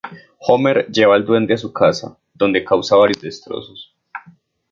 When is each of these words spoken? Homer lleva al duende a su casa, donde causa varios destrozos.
Homer 0.39 0.87
lleva 0.91 1.13
al 1.13 1.23
duende 1.27 1.53
a 1.53 1.59
su 1.59 1.71
casa, 1.71 2.17
donde 2.33 2.65
causa 2.65 2.95
varios 2.95 3.21
destrozos. 3.21 3.95